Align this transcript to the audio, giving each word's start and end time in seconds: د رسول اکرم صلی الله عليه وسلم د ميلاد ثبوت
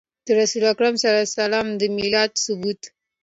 د 0.25 0.27
رسول 0.39 0.63
اکرم 0.71 0.95
صلی 0.99 1.07
الله 1.09 1.21
عليه 1.25 1.37
وسلم 1.37 1.67
د 1.81 1.81
ميلاد 1.97 2.31
ثبوت 2.45 2.81